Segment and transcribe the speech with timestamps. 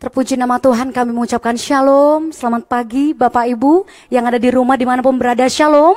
[0.00, 2.32] Terpuji nama Tuhan kami mengucapkan shalom.
[2.32, 5.92] Selamat pagi Bapak Ibu yang ada di rumah di mana pun berada shalom.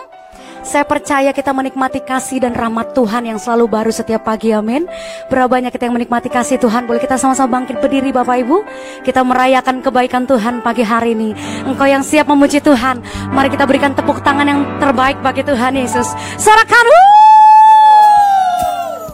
[0.60, 4.92] Saya percaya kita menikmati kasih dan rahmat Tuhan yang selalu baru setiap pagi, amin.
[5.32, 8.68] Berapa banyak kita yang menikmati kasih Tuhan, boleh kita sama-sama bangkit berdiri Bapak Ibu.
[9.08, 11.32] Kita merayakan kebaikan Tuhan pagi hari ini.
[11.64, 13.00] Engkau yang siap memuji Tuhan,
[13.32, 16.12] mari kita berikan tepuk tangan yang terbaik bagi Tuhan Yesus.
[16.36, 16.86] Sorakan,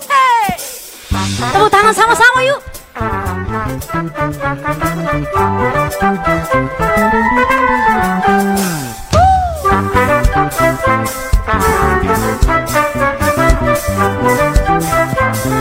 [0.09, 0.57] hey!
[1.53, 2.61] Tepuk tangan sama-sama yuk.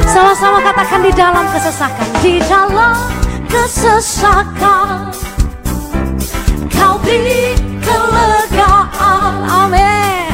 [0.09, 2.09] Sama-sama katakan di dalam kesesakan.
[2.25, 2.97] Di dalam
[3.53, 5.13] kesesakan.
[6.73, 9.37] Kau beri kelegaan.
[9.69, 10.33] Amin.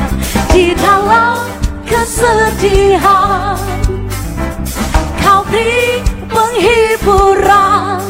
[0.54, 1.42] Di dalam
[1.82, 3.58] kesedihan.
[5.18, 8.02] Kau beri penghiburan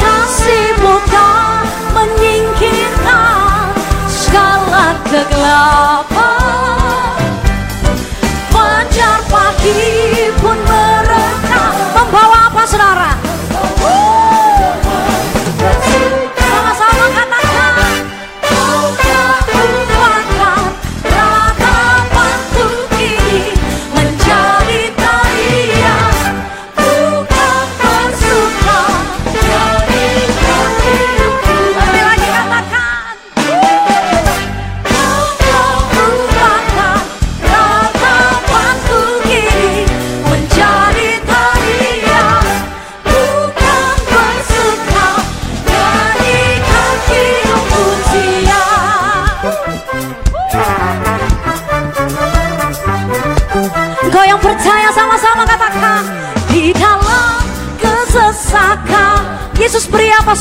[0.00, 3.76] Kasihmu tak menyingkirkan
[4.08, 6.32] Segala kegelapan
[9.32, 13.12] pagi pun merekam Membawa apa saudara?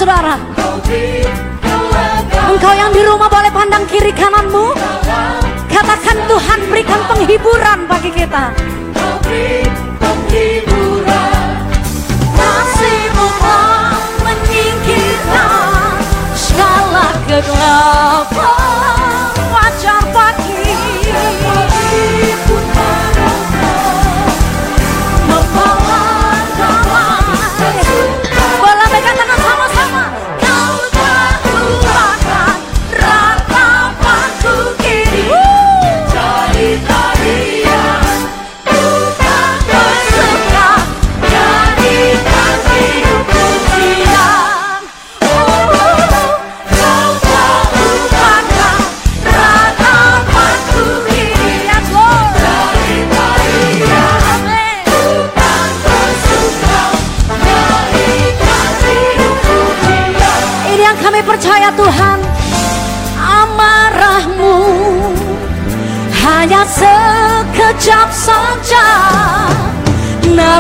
[0.02, 0.34] Saudara?
[2.50, 4.74] Engkau yang di rumah boleh pandang kiri kananmu
[5.70, 8.50] Katakan Tuhan berikan penghiburan bagi kita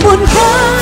[0.05, 0.80] บุญค่า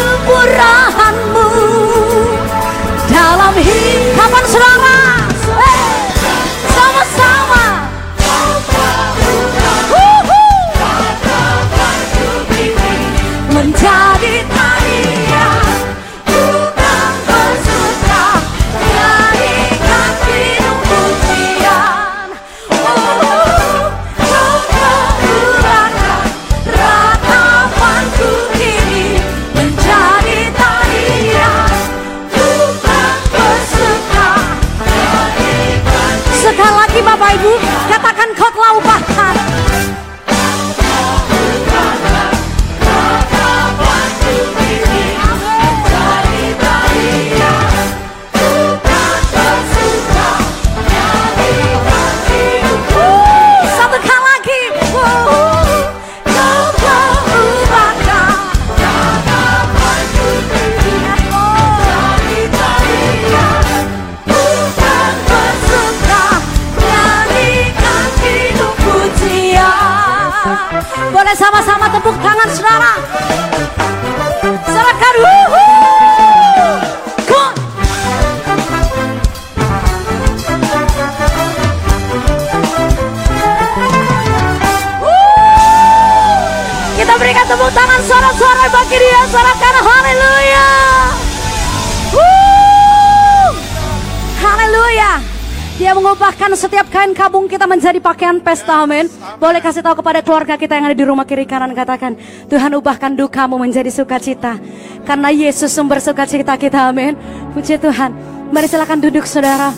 [97.89, 99.09] menjadi pakaian pesta, amin.
[99.41, 102.13] Boleh kasih tahu kepada keluarga kita yang ada di rumah kiri kanan, katakan,
[102.45, 104.61] Tuhan ubahkan dukamu menjadi sukacita.
[105.09, 107.17] Karena Yesus sumber sukacita kita, amin.
[107.49, 108.13] Puji Tuhan.
[108.53, 109.73] Mari silakan duduk saudara.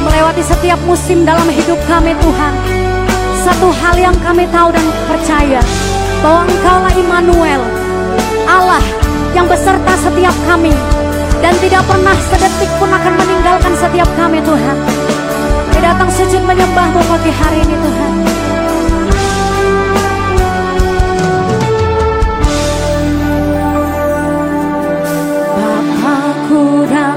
[0.00, 2.52] Melewati setiap musim dalam hidup kami Tuhan.
[3.44, 5.60] Satu hal yang kami tahu dan percaya,
[6.24, 7.60] bahwa Engkaulah Immanuel,
[8.48, 8.80] Allah
[9.36, 10.72] yang beserta setiap kami
[11.44, 14.76] dan tidak pernah sedetik pun akan meninggalkan setiap kami Tuhan.
[15.68, 18.12] Kami datang sujud menyembahmu pagi hari ini Tuhan.
[25.52, 27.13] Bapakku datang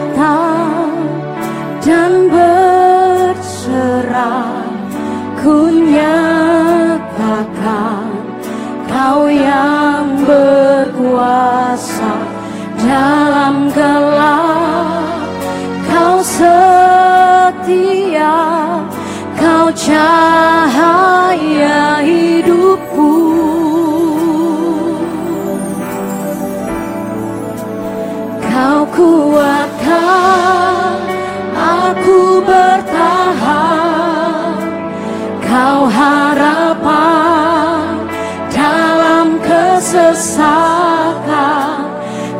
[39.97, 41.89] kesesakan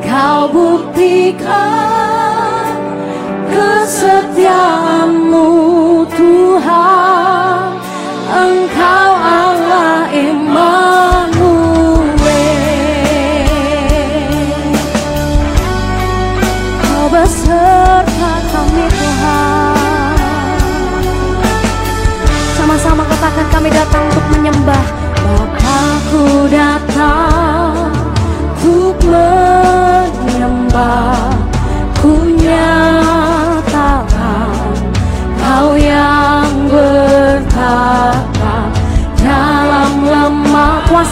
[0.06, 1.76] kau buktikan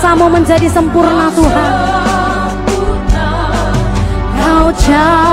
[0.05, 1.71] Kuasamu menjadi sempurna Tuhan.
[4.37, 5.24] Kau cahaya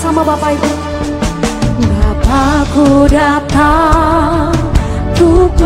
[0.00, 0.72] bersama-sama Bapak Ibu
[1.84, 4.48] Bapakku datang
[5.20, 5.60] untuk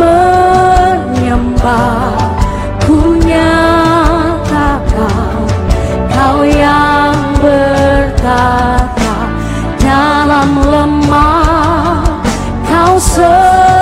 [1.15, 2.35] menyembah
[2.83, 4.35] Ku nyatakan
[6.11, 9.15] kau yang bertata
[9.79, 12.03] dalam lemah
[12.67, 13.74] Kau sempurna,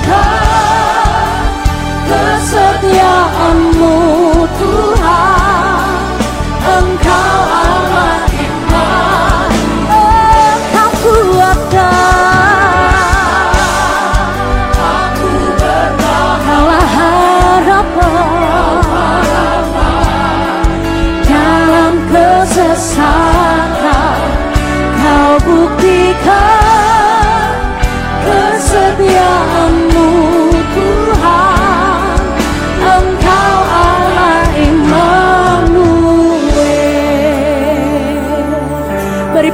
[0.00, 1.44] Buktikan
[2.08, 3.92] kesetiaanmu
[4.58, 4.99] Tuhan.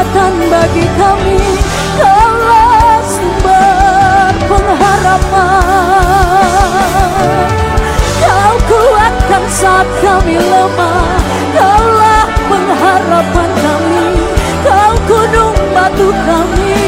[0.03, 1.39] kekuatan bagi kami
[1.95, 5.63] kaulah sumber pengharapan.
[8.19, 11.07] Kau kuatkan saat kami lemah
[11.55, 14.27] kaulah pengharapan kami.
[14.67, 16.83] Kau gunung batu kami.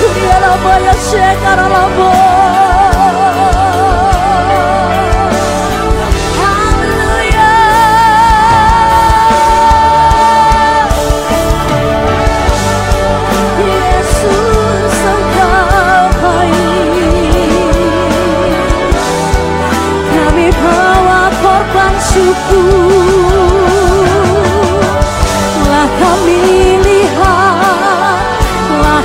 [0.00, 2.61] Dunia lama yang sekarang lama
[22.32, 22.64] hidupku.
[25.92, 28.24] Kami lihat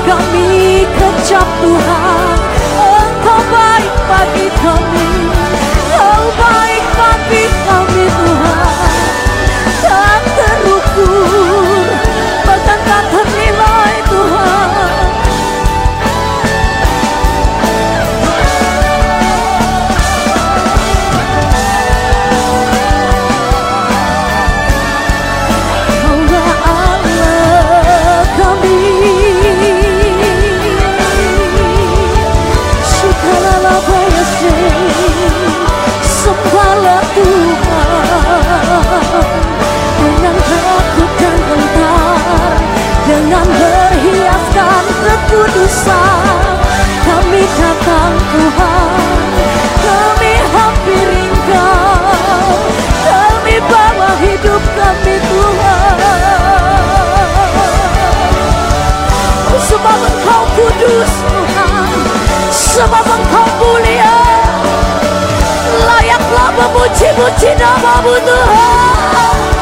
[0.07, 1.86] kami kecap Tuhan.
[45.37, 46.49] Kekudusan
[47.05, 48.89] kami datang Tuhan.
[49.77, 52.09] Kami hampir Engkau
[53.05, 55.97] kami bawa hidup kami Tuhan.
[59.57, 61.89] Sebab Engkau kudus Tuhan.
[62.49, 64.17] Sebab Engkau mulia.
[65.85, 69.56] Layaklah memuji-muji namamu Tuhan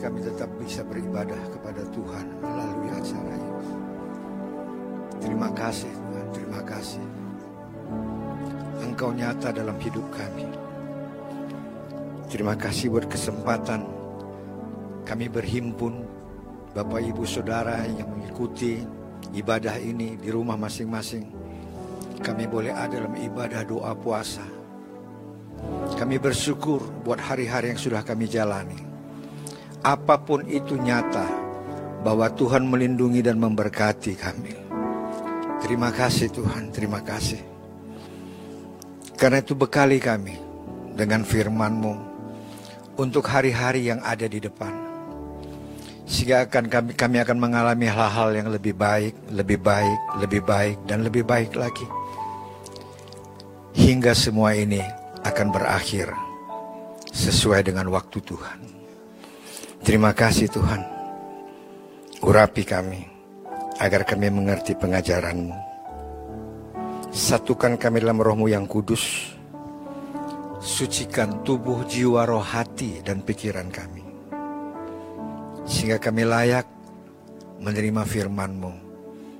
[0.00, 3.52] kami tetap bisa beribadah kepada Tuhan melalui acara ini.
[5.20, 7.06] Terima kasih Tuhan, terima kasih.
[8.80, 10.48] Engkau nyata dalam hidup kami.
[12.32, 13.84] Terima kasih buat kesempatan
[15.04, 16.06] kami berhimpun
[16.70, 18.78] Bapak Ibu Saudara yang mengikuti
[19.34, 21.26] ibadah ini di rumah masing-masing.
[22.20, 24.44] Kami boleh ada dalam ibadah doa puasa.
[25.98, 28.89] Kami bersyukur buat hari-hari yang sudah kami jalani.
[29.80, 31.24] Apa pun itu nyata
[32.04, 34.52] bahwa Tuhan melindungi dan memberkati kami.
[35.60, 37.40] Terima kasih Tuhan, terima kasih.
[39.16, 40.36] Karena itu bekali kami
[40.96, 41.94] dengan firman-Mu
[42.96, 44.72] untuk hari-hari yang ada di depan.
[46.08, 51.04] Sehingga akan kami kami akan mengalami hal-hal yang lebih baik, lebih baik, lebih baik dan
[51.04, 51.86] lebih baik lagi.
[53.76, 54.82] Hingga semua ini
[55.24, 56.10] akan berakhir
[57.12, 58.79] sesuai dengan waktu Tuhan.
[59.80, 60.82] Terima kasih Tuhan.
[62.20, 63.00] Urapi kami
[63.80, 65.56] agar kami mengerti pengajaran-Mu.
[67.08, 69.32] Satukan kami dalam rohmu yang kudus.
[70.60, 74.04] Sucikan tubuh, jiwa, roh, hati, dan pikiran kami.
[75.64, 76.68] Sehingga kami layak
[77.56, 78.72] menerima firman-Mu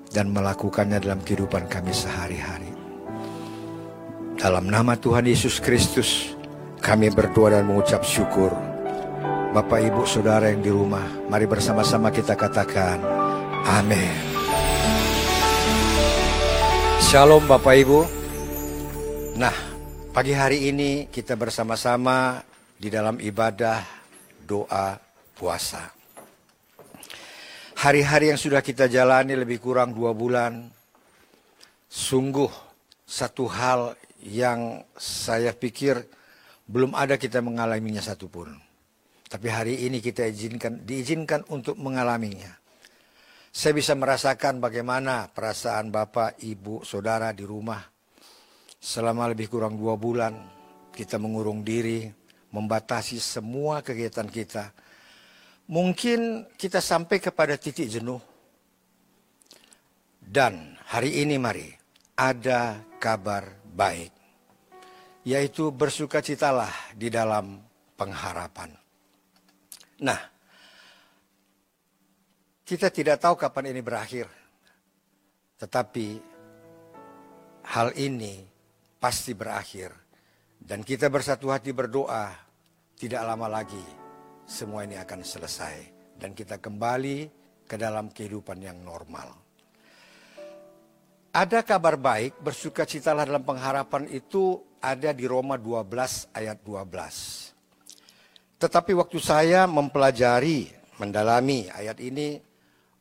[0.09, 2.73] dan melakukannya dalam kehidupan kami sehari-hari.
[4.41, 6.33] Dalam nama Tuhan Yesus Kristus,
[6.81, 8.49] kami berdoa dan mengucap syukur.
[9.51, 13.03] Bapak, Ibu, Saudara yang di rumah, mari bersama-sama kita katakan,
[13.67, 14.15] Amin.
[17.03, 18.01] Shalom Bapak Ibu.
[19.43, 19.51] Nah,
[20.15, 22.39] pagi hari ini kita bersama-sama
[22.79, 23.83] di dalam ibadah
[24.47, 24.95] doa
[25.35, 25.83] puasa.
[27.75, 30.71] Hari-hari yang sudah kita jalani lebih kurang dua bulan,
[31.91, 32.55] sungguh
[33.03, 36.07] satu hal yang saya pikir
[36.71, 38.70] belum ada kita mengalaminya satupun.
[39.31, 42.51] Tapi hari ini kita izinkan, diizinkan untuk mengalaminya.
[43.55, 47.79] Saya bisa merasakan bagaimana perasaan Bapak, Ibu, Saudara di rumah.
[48.83, 50.35] Selama lebih kurang dua bulan,
[50.91, 52.11] kita mengurung diri,
[52.51, 54.75] membatasi semua kegiatan kita.
[55.71, 58.19] Mungkin kita sampai kepada titik jenuh.
[60.19, 61.71] Dan hari ini mari,
[62.19, 64.11] ada kabar baik.
[65.23, 67.63] Yaitu bersukacitalah di dalam
[67.95, 68.80] pengharapan.
[70.01, 70.21] Nah,
[72.65, 74.27] kita tidak tahu kapan ini berakhir.
[75.61, 76.07] Tetapi
[77.69, 78.41] hal ini
[78.97, 79.93] pasti berakhir.
[80.61, 82.33] Dan kita bersatu hati berdoa,
[82.97, 83.85] tidak lama lagi
[84.49, 85.77] semua ini akan selesai.
[86.17, 87.19] Dan kita kembali
[87.69, 89.37] ke dalam kehidupan yang normal.
[91.31, 97.50] Ada kabar baik, bersukacitalah dalam pengharapan itu ada di Roma 12 ayat 12.
[98.61, 100.69] Tetapi waktu saya mempelajari,
[101.01, 102.37] mendalami ayat ini,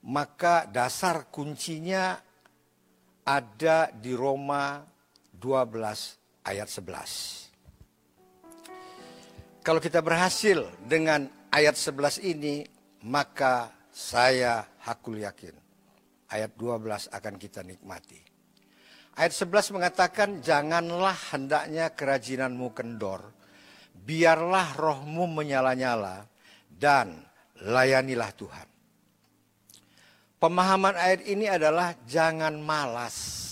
[0.07, 2.15] maka dasar kuncinya
[3.27, 4.79] ada di Roma
[5.35, 7.51] 12 ayat 11.
[9.59, 12.63] Kalau kita berhasil dengan ayat 11 ini,
[13.03, 15.51] maka saya hakul yakin
[16.31, 18.23] ayat 12 akan kita nikmati.
[19.19, 23.35] Ayat 11 mengatakan, janganlah hendaknya kerajinanmu kendor,
[24.09, 26.25] biarlah rohmu menyala-nyala
[26.65, 27.13] dan
[27.61, 28.67] layanilah Tuhan.
[30.41, 33.45] Pemahaman ayat ini adalah jangan malas.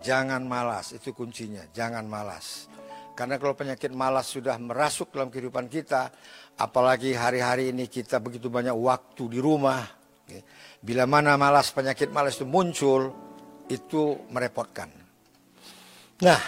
[0.00, 2.70] Jangan malas, itu kuncinya, jangan malas.
[3.18, 6.08] Karena kalau penyakit malas sudah merasuk dalam kehidupan kita,
[6.56, 9.84] apalagi hari-hari ini kita begitu banyak waktu di rumah.
[10.80, 13.12] Bila mana malas, penyakit malas itu muncul,
[13.68, 14.88] itu merepotkan.
[16.24, 16.40] Nah,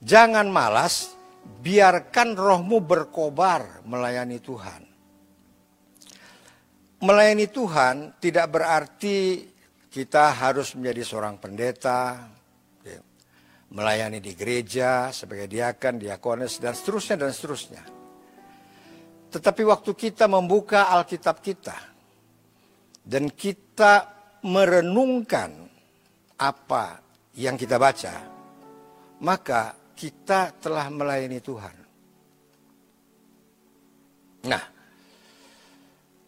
[0.00, 1.15] jangan malas,
[1.46, 4.82] biarkan rohmu berkobar melayani Tuhan.
[7.02, 9.44] Melayani Tuhan tidak berarti
[9.90, 12.28] kita harus menjadi seorang pendeta,
[12.84, 13.00] ya,
[13.72, 17.82] melayani di gereja sebagai diakan, diakones, dan seterusnya, dan seterusnya.
[19.32, 21.76] Tetapi waktu kita membuka Alkitab kita,
[23.06, 24.08] dan kita
[24.44, 25.52] merenungkan
[26.36, 27.00] apa
[27.36, 28.14] yang kita baca,
[29.20, 31.76] maka kita telah melayani Tuhan.
[34.46, 34.64] Nah,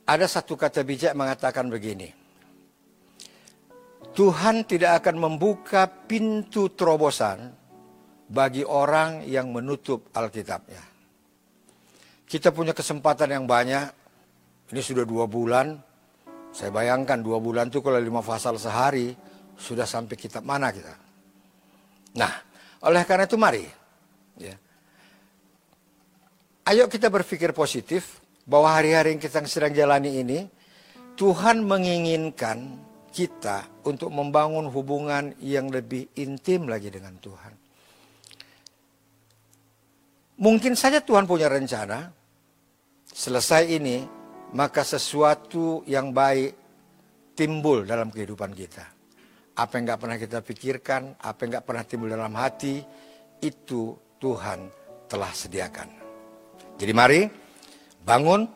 [0.09, 2.09] ada satu kata bijak mengatakan begini.
[4.17, 7.55] Tuhan tidak akan membuka pintu terobosan
[8.27, 10.83] bagi orang yang menutup Alkitabnya.
[12.27, 13.87] Kita punya kesempatan yang banyak.
[14.75, 15.77] Ini sudah dua bulan.
[16.51, 19.15] Saya bayangkan dua bulan itu kalau lima pasal sehari,
[19.55, 20.97] sudah sampai kitab mana kita.
[22.17, 22.33] Nah,
[22.79, 23.67] oleh karena itu mari,
[24.39, 24.55] ya.
[26.71, 30.47] ayo kita berpikir positif bahwa hari-hari yang kita sedang jalani ini,
[31.19, 32.79] Tuhan menginginkan
[33.11, 37.55] kita untuk membangun hubungan yang lebih intim lagi dengan Tuhan.
[40.39, 42.15] Mungkin saja Tuhan punya rencana,
[43.11, 44.07] selesai ini,
[44.55, 46.55] maka sesuatu yang baik
[47.35, 48.98] timbul dalam kehidupan kita
[49.59, 52.79] apa yang nggak pernah kita pikirkan, apa yang nggak pernah timbul dalam hati,
[53.43, 54.71] itu Tuhan
[55.11, 55.89] telah sediakan.
[56.79, 57.27] Jadi mari
[58.07, 58.47] bangun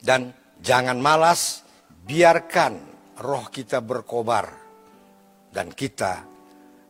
[0.00, 0.32] dan
[0.64, 1.60] jangan malas,
[2.08, 2.80] biarkan
[3.20, 4.48] roh kita berkobar
[5.52, 6.24] dan kita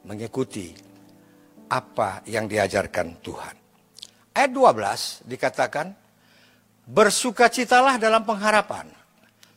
[0.06, 0.70] mengikuti
[1.74, 3.56] apa yang diajarkan Tuhan.
[4.38, 5.90] Ayat 12 dikatakan,
[6.86, 8.86] bersukacitalah dalam pengharapan,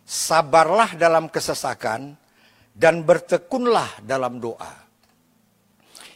[0.02, 2.18] sabarlah dalam kesesakan,
[2.72, 4.74] dan bertekunlah dalam doa.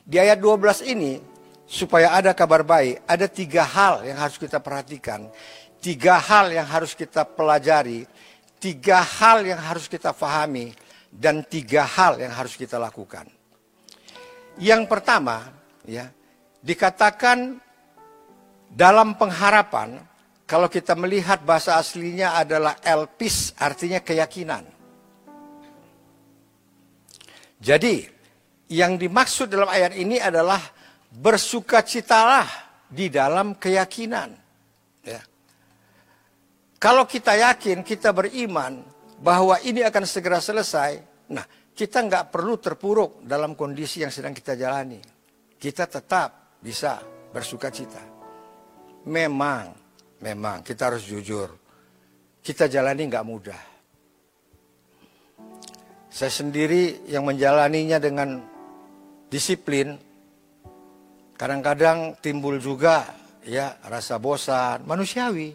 [0.05, 1.17] Di ayat 12 ini,
[1.65, 5.27] supaya ada kabar baik, ada tiga hal yang harus kita perhatikan.
[5.81, 8.05] Tiga hal yang harus kita pelajari,
[8.57, 10.73] tiga hal yang harus kita pahami,
[11.09, 13.29] dan tiga hal yang harus kita lakukan.
[14.57, 15.51] Yang pertama,
[15.85, 16.09] ya,
[16.63, 17.59] dikatakan
[18.71, 19.99] dalam pengharapan,
[20.45, 24.74] kalau kita melihat bahasa aslinya adalah elpis, artinya keyakinan.
[27.65, 28.06] Jadi,
[28.69, 30.62] yang dimaksud dalam ayat ini adalah
[31.10, 32.45] bersukacitalah
[32.86, 34.30] di dalam keyakinan.
[35.01, 35.21] Ya.
[36.78, 38.86] Kalau kita yakin, kita beriman
[39.17, 41.01] bahwa ini akan segera selesai,
[41.34, 41.41] nah
[41.73, 45.01] kita nggak perlu terpuruk dalam kondisi yang sedang kita jalani.
[45.58, 47.01] Kita tetap bisa
[47.34, 48.06] bersukacita.
[49.10, 49.73] Memang,
[50.21, 51.49] memang kita harus jujur.
[52.45, 53.62] Kita jalani nggak mudah.
[56.15, 58.39] Saya sendiri yang menjalaninya dengan
[59.28, 59.99] disiplin,
[61.36, 63.04] kadang-kadang timbul juga
[63.43, 65.51] ya rasa bosan, manusiawi.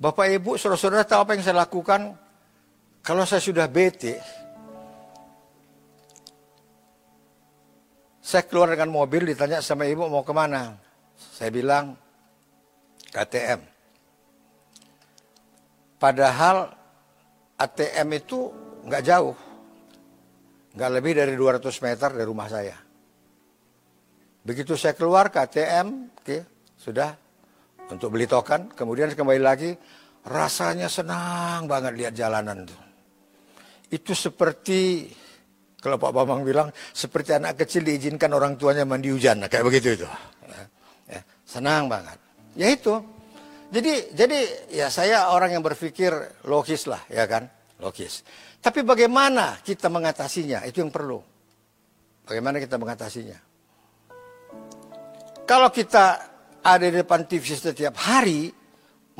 [0.00, 2.16] Bapak Ibu, saudara-saudara tahu apa yang saya lakukan?
[3.04, 4.16] Kalau saya sudah bete,
[8.24, 10.72] saya keluar dengan mobil ditanya sama ibu mau ke mana.
[11.36, 12.00] Saya bilang
[13.12, 13.75] KTM.
[15.96, 16.68] Padahal
[17.56, 18.52] ATM itu
[18.84, 19.36] nggak jauh,
[20.76, 22.76] nggak lebih dari 200 meter dari rumah saya.
[24.46, 26.38] Begitu saya keluar ke ATM, oke,
[26.76, 27.10] sudah
[27.90, 29.72] untuk beli token, kemudian kembali lagi,
[30.28, 32.76] rasanya senang banget lihat jalanan itu.
[33.90, 35.10] Itu seperti
[35.80, 40.06] kalau Pak Bambang bilang seperti anak kecil diizinkan orang tuanya mandi hujan, kayak begitu itu.
[40.44, 40.62] Ya,
[41.16, 42.18] ya, senang banget.
[42.58, 43.15] Ya itu.
[43.66, 44.38] Jadi jadi
[44.70, 46.14] ya saya orang yang berpikir
[46.46, 47.50] logis lah, ya kan,
[47.82, 48.22] logis.
[48.62, 51.18] Tapi bagaimana kita mengatasinya itu yang perlu.
[52.26, 53.38] Bagaimana kita mengatasinya?
[55.46, 56.06] Kalau kita
[56.66, 58.50] ada di depan TV setiap hari,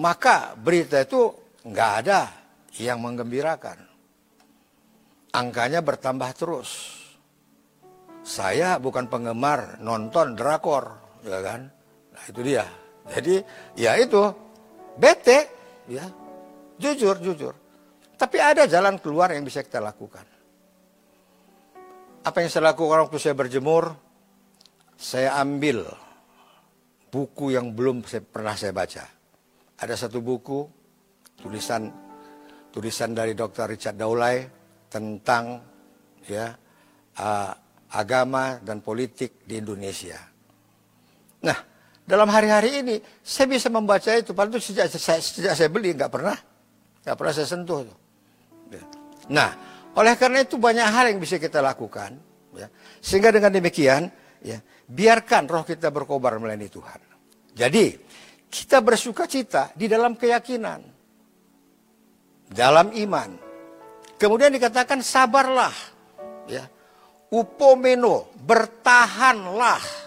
[0.02, 1.30] maka berita itu
[1.62, 2.20] nggak ada
[2.82, 3.78] yang menggembirakan.
[5.30, 6.70] Angkanya bertambah terus.
[8.26, 11.70] Saya bukan penggemar nonton drakor, ya kan?
[12.10, 12.85] Nah itu dia.
[13.06, 13.38] Jadi
[13.78, 14.22] ya itu
[14.98, 15.38] bete,
[15.86, 16.06] ya
[16.80, 17.54] jujur jujur.
[18.16, 20.24] Tapi ada jalan keluar yang bisa kita lakukan.
[22.26, 23.94] Apa yang saya lakukan waktu saya berjemur?
[24.96, 25.84] Saya ambil
[27.12, 29.04] buku yang belum saya, pernah saya baca.
[29.76, 30.64] Ada satu buku
[31.36, 31.92] tulisan
[32.72, 33.76] tulisan dari Dr.
[33.76, 34.48] Richard Daulay
[34.88, 35.60] tentang
[36.24, 36.56] ya
[37.20, 37.52] uh,
[37.92, 40.18] agama dan politik di Indonesia.
[41.44, 41.58] Nah,
[42.06, 44.30] dalam hari-hari ini saya bisa membaca itu.
[44.30, 46.38] Padahal itu sejak saya, sejak saya beli nggak pernah
[47.06, 47.86] nggak pernah saya sentuh.
[48.66, 48.82] Ya.
[49.30, 49.50] Nah,
[49.94, 52.18] oleh karena itu banyak hal yang bisa kita lakukan.
[52.58, 52.66] Ya.
[52.98, 54.10] Sehingga dengan demikian,
[54.42, 54.58] ya,
[54.90, 57.00] biarkan roh kita berkobar melayani Tuhan.
[57.54, 57.94] Jadi,
[58.50, 60.82] kita bersuka cita di dalam keyakinan.
[62.50, 63.30] Dalam iman.
[64.18, 65.74] Kemudian dikatakan sabarlah.
[66.50, 66.66] Ya.
[67.30, 70.05] Upomeno, bertahanlah.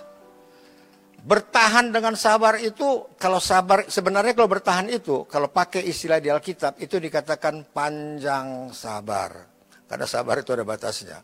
[1.29, 6.81] Bertahan dengan sabar itu, kalau sabar, sebenarnya kalau bertahan itu, kalau pakai istilah di Alkitab,
[6.81, 9.45] itu dikatakan panjang sabar.
[9.85, 11.21] Karena sabar itu ada batasnya.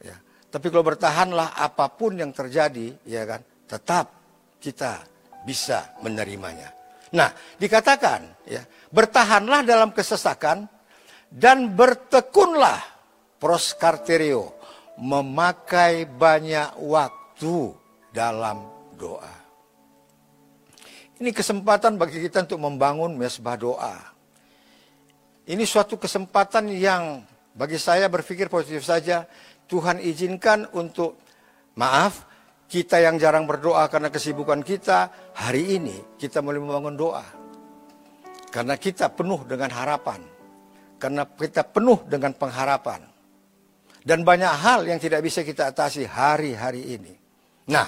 [0.00, 0.16] Ya.
[0.48, 4.08] Tapi kalau bertahanlah apa pun yang terjadi, ya kan, tetap
[4.56, 5.04] kita
[5.44, 6.72] bisa menerimanya.
[7.12, 7.28] Nah,
[7.60, 10.64] dikatakan ya, bertahanlah dalam kesesakan
[11.28, 12.80] dan bertekunlah
[13.36, 14.56] proskarterio
[14.96, 17.76] memakai banyak waktu
[18.16, 19.34] dalam doa.
[21.16, 23.96] Ini kesempatan bagi kita untuk membangun mesbah doa.
[25.46, 27.22] Ini suatu kesempatan yang
[27.56, 29.24] bagi saya berpikir positif saja
[29.70, 31.16] Tuhan izinkan untuk
[31.78, 32.26] maaf
[32.66, 37.26] kita yang jarang berdoa karena kesibukan kita, hari ini kita mulai membangun doa.
[38.50, 40.20] Karena kita penuh dengan harapan.
[40.98, 43.04] Karena kita penuh dengan pengharapan.
[44.06, 47.14] Dan banyak hal yang tidak bisa kita atasi hari-hari ini.
[47.70, 47.86] Nah,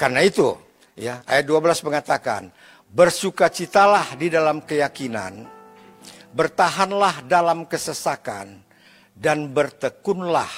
[0.00, 0.56] karena itu,
[0.96, 2.48] ya ayat 12 mengatakan,
[2.88, 5.44] bersukacitalah di dalam keyakinan,
[6.32, 8.64] bertahanlah dalam kesesakan,
[9.12, 10.48] dan bertekunlah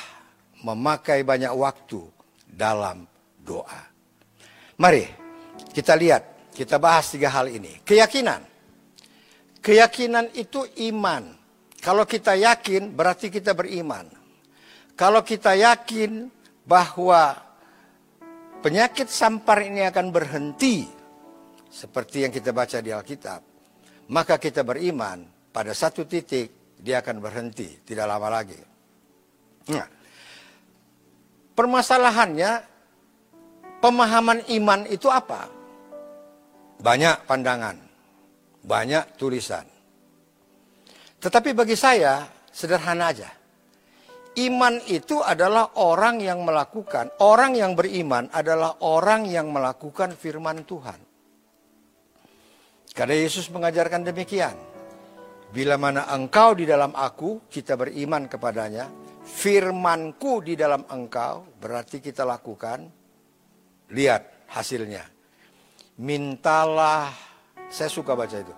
[0.63, 2.07] memakai banyak waktu
[2.47, 3.03] dalam
[3.43, 3.83] doa.
[4.79, 5.11] Mari
[5.75, 7.83] kita lihat, kita bahas tiga hal ini.
[7.83, 8.47] Keyakinan.
[9.59, 11.35] Keyakinan itu iman.
[11.83, 14.07] Kalau kita yakin berarti kita beriman.
[14.95, 16.31] Kalau kita yakin
[16.63, 17.52] bahwa
[18.63, 20.87] penyakit sampar ini akan berhenti
[21.69, 23.41] seperti yang kita baca di Alkitab,
[24.15, 28.61] maka kita beriman pada satu titik dia akan berhenti, tidak lama lagi.
[29.71, 29.87] Nah,
[31.53, 32.73] permasalahannya
[33.83, 35.51] Pemahaman iman itu apa?
[36.79, 37.75] Banyak pandangan,
[38.63, 39.67] banyak tulisan.
[41.19, 43.27] Tetapi bagi saya sederhana aja.
[44.33, 50.97] Iman itu adalah orang yang melakukan, orang yang beriman adalah orang yang melakukan firman Tuhan.
[52.97, 54.57] Karena Yesus mengajarkan demikian.
[55.53, 58.89] Bila mana engkau di dalam aku, kita beriman kepadanya.
[59.23, 63.03] Firmanku di dalam engkau, berarti kita lakukan
[63.93, 65.05] Lihat hasilnya.
[66.01, 67.13] Mintalah,
[67.69, 68.55] saya suka baca itu.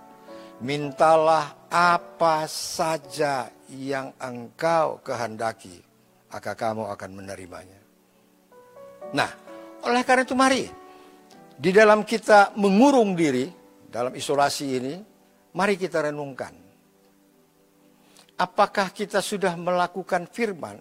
[0.63, 5.81] Mintalah apa saja yang engkau kehendaki,
[6.29, 7.79] maka kamu akan menerimanya.
[9.13, 9.29] Nah,
[9.85, 10.65] oleh karena itu mari
[11.55, 13.47] di dalam kita mengurung diri
[13.87, 14.93] dalam isolasi ini,
[15.55, 16.53] mari kita renungkan.
[18.35, 20.75] Apakah kita sudah melakukan firman?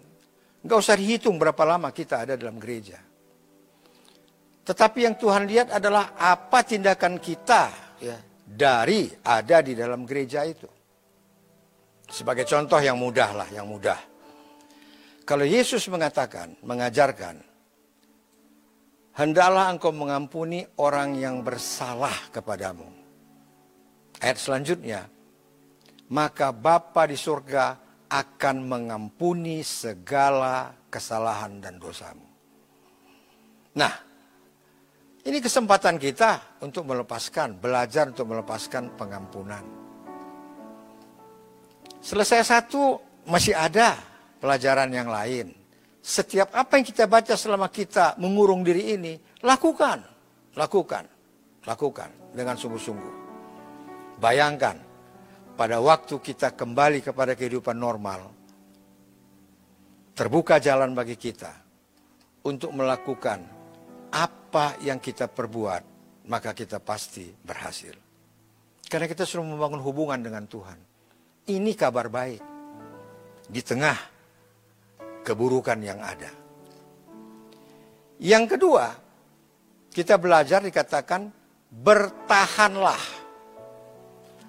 [0.66, 2.98] Enggak usah dihitung berapa lama kita ada dalam gereja.
[4.64, 7.62] Tetapi yang Tuhan lihat adalah apa tindakan kita
[8.00, 10.66] ya dari ada di dalam gereja itu.
[12.14, 13.98] Sebagai contoh yang mudah lah, yang mudah.
[15.26, 17.42] Kalau Yesus mengatakan, mengajarkan,
[19.18, 22.86] hendaklah engkau mengampuni orang yang bersalah kepadamu.
[24.22, 25.10] Ayat selanjutnya,
[26.14, 32.30] maka Bapa di surga akan mengampuni segala kesalahan dan dosamu.
[33.74, 33.94] Nah,
[35.26, 39.83] ini kesempatan kita untuk melepaskan, belajar untuk melepaskan pengampunan.
[42.04, 43.96] Selesai satu, masih ada
[44.36, 45.56] pelajaran yang lain.
[46.04, 50.04] Setiap apa yang kita baca selama kita mengurung diri ini, lakukan,
[50.52, 51.08] lakukan,
[51.64, 53.14] lakukan dengan sungguh-sungguh.
[54.20, 54.76] Bayangkan,
[55.56, 58.28] pada waktu kita kembali kepada kehidupan normal,
[60.12, 61.56] terbuka jalan bagi kita
[62.44, 63.40] untuk melakukan
[64.12, 65.82] apa yang kita perbuat,
[66.28, 67.96] maka kita pasti berhasil.
[68.92, 70.93] Karena kita sudah membangun hubungan dengan Tuhan.
[71.44, 72.40] Ini kabar baik
[73.52, 73.96] di tengah
[75.20, 76.32] keburukan yang ada.
[78.16, 78.86] Yang kedua,
[79.92, 81.28] kita belajar dikatakan
[81.68, 83.02] bertahanlah.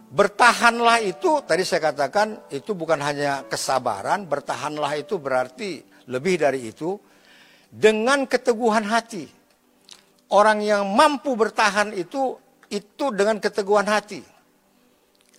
[0.07, 6.95] Bertahanlah itu tadi saya katakan itu bukan hanya kesabaran, bertahanlah itu berarti lebih dari itu
[7.67, 9.27] dengan keteguhan hati.
[10.31, 12.39] Orang yang mampu bertahan itu
[12.71, 14.34] itu dengan keteguhan hati.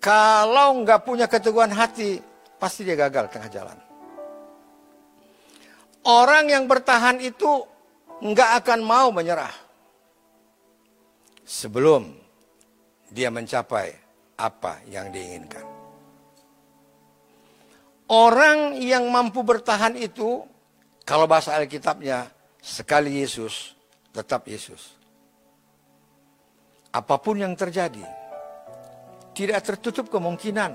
[0.07, 2.23] Kalau nggak punya keteguhan hati,
[2.63, 3.79] pasti dia gagal tengah jalan.
[6.07, 7.67] Orang yang bertahan itu
[8.23, 9.51] nggak akan mau menyerah
[11.43, 12.15] sebelum
[13.11, 13.91] dia mencapai
[14.39, 15.67] apa yang diinginkan.
[18.07, 20.47] Orang yang mampu bertahan itu,
[21.03, 22.31] kalau bahasa Alkitabnya,
[22.63, 23.75] sekali Yesus,
[24.15, 24.95] tetap Yesus.
[26.95, 28.07] Apa pun yang terjadi,
[29.37, 30.73] tidak tertutup kemungkinan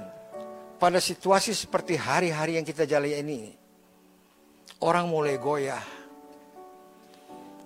[0.78, 3.42] pada situasi seperti hari-hari yang kita jalani ini.
[4.86, 5.82] Orang mulai goyah.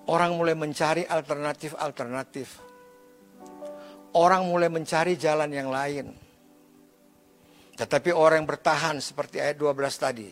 [0.08, 2.48] Orang mulai mencari alternatif-alternatif.
[4.16, 6.16] Orang mulai mencari jalan yang lain.
[7.76, 10.32] Tetapi orang yang bertahan seperti ayat 12 tadi.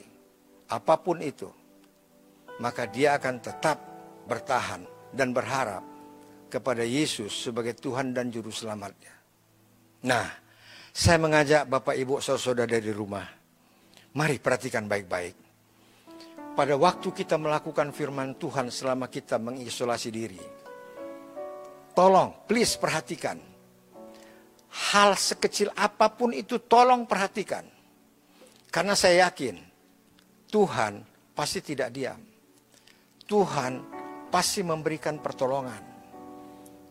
[0.71, 1.52] Apa pun itu.
[2.63, 3.78] Maka dia akan tetap
[4.23, 5.84] bertahan dan berharap
[6.47, 9.12] kepada Yesus sebagai Tuhan dan Juru Selamatnya.
[10.08, 10.42] Nah,
[10.93, 13.25] saya mengajak Bapak Ibu saudara dari rumah.
[14.13, 15.34] Mari perhatikan baik-baik.
[16.53, 20.38] Pada waktu kita melakukan firman Tuhan selama kita mengisolasi diri.
[21.97, 23.41] Tolong, please perhatikan.
[24.93, 27.65] Hal sekecil apa pun itu tolong perhatikan.
[28.69, 29.58] Karena saya yakin
[30.53, 31.01] Tuhan
[31.34, 32.21] pasti tidak diam.
[33.25, 33.82] Tuhan
[34.29, 35.82] pasti memberikan pertolongan.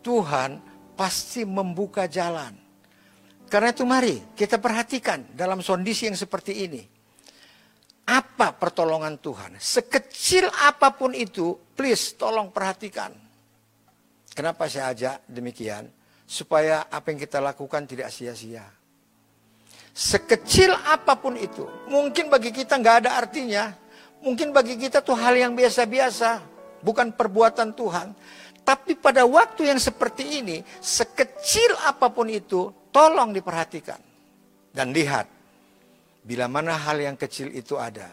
[0.03, 0.59] Tuhan
[0.99, 2.62] pasti membuka jalan.
[3.53, 6.81] Karena itu mari kita perhatikan dalam kondisi yang seperti ini.
[8.09, 9.61] Apa pertolongan Tuhan?
[9.61, 13.13] Sekecil apa pun itu, please tolong perhatikan.
[14.33, 15.85] Kenapa saya ajak demikian?
[16.25, 18.65] Supaya apa yang kita lakukan tidak sia-sia.
[19.93, 23.69] Sekecil apa pun itu, mungkin bagi kita nggak ada artinya.
[24.25, 26.41] Mungkin bagi kita tuh hal yang biasa-biasa,
[26.81, 28.17] bukan perbuatan Tuhan.
[28.65, 33.99] Tapi pada waktu yang seperti ini, sekecil apa pun itu, tolong diperhatikan.
[34.73, 35.27] Dan lihat,
[36.23, 38.09] bila mana hal yang kecil itu ada,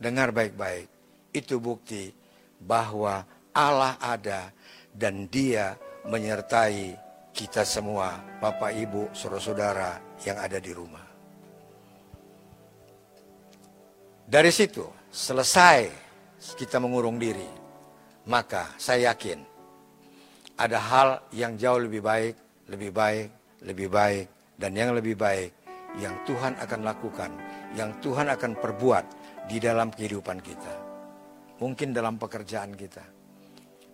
[0.00, 0.88] dengar baik-baik,
[1.32, 2.12] itu bukti
[2.60, 4.50] bahwa Allah ada
[4.92, 5.76] dan dia
[6.08, 6.96] menyertai
[7.32, 11.06] kita semua, Bapak Ibu, saudara-saudara yang ada di rumah.
[14.28, 15.88] Dari situ, selesai
[16.58, 17.48] kita mengurung diri,
[18.28, 19.40] maka saya yakin
[20.58, 22.34] ada hal yang jauh lebih baik,
[22.68, 25.54] lebih baik, lebih baik, dan yang lebih baik
[25.96, 27.30] yang Tuhan akan lakukan,
[27.72, 29.04] yang Tuhan akan perbuat
[29.48, 30.74] di dalam kehidupan kita.
[31.58, 33.02] Mungkin dalam pekerjaan kita,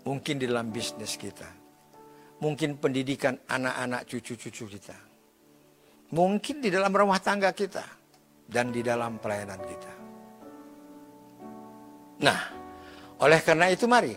[0.04, 1.48] mungkin di dalam bisnis kita,
[2.42, 4.96] mungkin pendidikan anak-anak cucu-cucu kita,
[6.12, 7.86] mungkin di dalam rumah tangga kita,
[8.44, 9.92] dan di dalam pelayanan kita.
[12.20, 12.40] Nah,
[13.22, 14.12] oleh karena itu mari,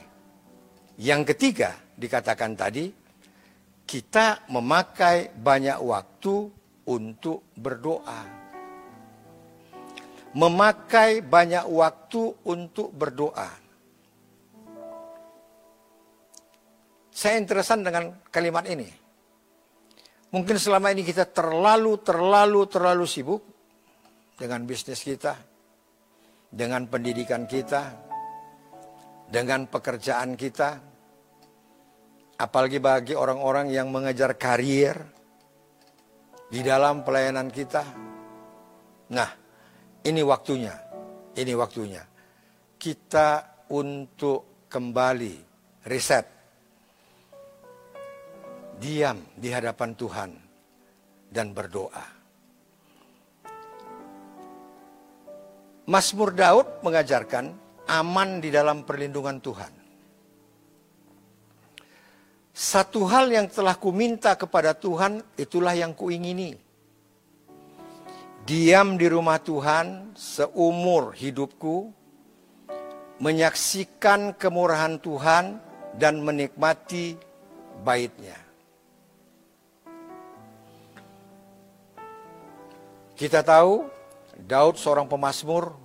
[0.99, 2.91] yang ketiga, dikatakan tadi,
[3.87, 6.35] kita memakai banyak waktu
[6.91, 8.21] untuk berdoa.
[10.35, 12.21] Memakai banyak waktu
[12.51, 13.47] untuk berdoa.
[17.09, 18.85] Saya interesan dengan kalimat ini.
[20.35, 23.41] Mungkin selama ini kita terlalu, terlalu, terlalu sibuk
[24.37, 25.33] dengan bisnis kita,
[26.51, 27.95] dengan pendidikan kita,
[29.31, 30.96] dengan pekerjaan kita,
[32.37, 35.17] Apalagi bagi orang-orang yang mengejar karier,
[36.47, 37.83] di dalam pelayanan kita.
[39.11, 39.29] Nah,
[40.03, 40.75] ini waktunya.
[41.35, 42.03] Ini waktunya.
[42.79, 43.29] Kita
[43.71, 45.35] untuk kembali
[45.87, 46.25] riset.
[48.77, 50.31] Diam di hadapan Tuhan
[51.33, 52.05] dan berdoa.
[55.87, 57.45] Mazmur Daud mengajarkan
[57.87, 59.73] aman di dalam perlindungan Tuhan.
[62.57, 66.57] Satu hal yang telah kuminta kepada Tuhan, itulah yang kuingini.
[68.49, 71.93] Diam di rumah Tuhan seumur hidupku,
[73.21, 75.61] menyaksikan kemurahan Tuhan
[76.01, 77.13] dan menikmati
[77.85, 78.41] baitnya.
[83.13, 83.85] Kita tahu
[84.33, 85.77] Daud seorang pemazmur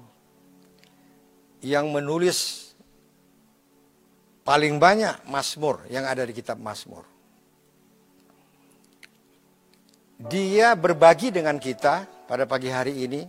[1.61, 2.72] yang menulis
[4.43, 7.07] Paling banyak Mazmur yang ada di kitab Mazmur.
[10.23, 13.23] Dia berbagi dengan kita pada pagi hari ini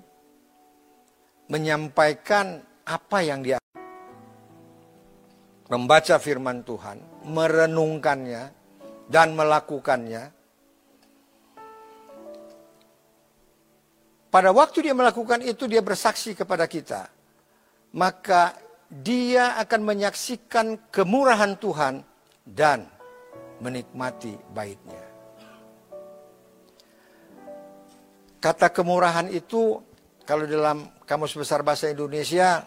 [1.53, 3.57] menyampaikan apa yang dia
[5.70, 6.97] membaca firman Tuhan,
[7.30, 8.43] merenungkannya
[9.09, 10.24] dan melakukannya.
[14.34, 17.05] Pada waktu dia melakukan itu dia bersaksi kepada kita.
[17.93, 18.57] Maka
[19.02, 22.06] dia akan menyaksikan kemurahan Tuhan
[22.46, 22.86] dan
[23.58, 25.02] menikmati baitnya.
[28.38, 29.82] Kata kemurahan itu
[30.28, 32.62] kalau dalam Kamus Besar Bahasa Indonesia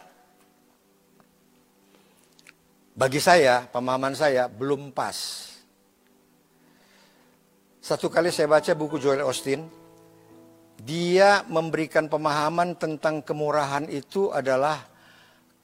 [2.97, 5.53] bagi saya, pemahaman saya belum pas.
[7.85, 9.69] Satu kali saya baca buku Joel Austin,
[10.81, 14.96] dia memberikan pemahaman tentang kemurahan itu adalah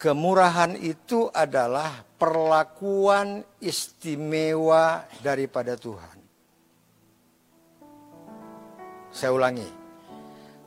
[0.03, 6.18] Kemurahan itu adalah perlakuan istimewa daripada Tuhan.
[9.14, 9.70] Saya ulangi.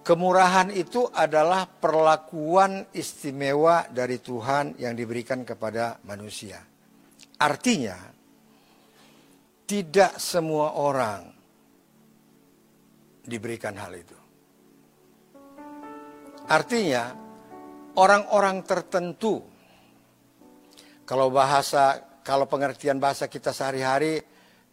[0.07, 6.63] Kemurahan itu adalah perlakuan istimewa dari Tuhan yang diberikan kepada manusia.
[7.35, 7.99] Artinya,
[9.67, 11.27] tidak semua orang
[13.27, 14.15] diberikan hal itu.
[16.47, 17.24] Artinya,
[17.95, 19.43] orang-orang tertentu.
[21.05, 24.19] Kalau bahasa, kalau pengertian bahasa kita sehari-hari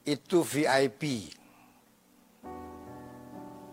[0.09, 1.31] itu VIP.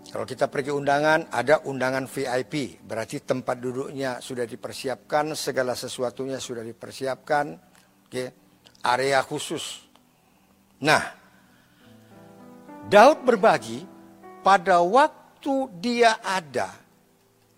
[0.10, 2.82] Kalau kita pergi undangan, ada undangan VIP.
[2.82, 7.46] Berarti tempat duduknya sudah dipersiapkan, segala sesuatunya sudah dipersiapkan.
[8.10, 8.34] Okay.
[8.80, 9.86] Area khusus.
[10.82, 11.04] Nah,
[12.90, 13.86] Daud berbagi
[14.42, 16.74] pada waktu dia ada